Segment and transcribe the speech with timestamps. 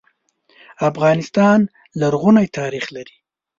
[0.89, 1.59] افغانستان
[1.99, 3.15] لرغونی ناریخ لري.